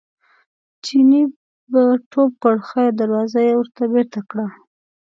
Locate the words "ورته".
3.57-3.83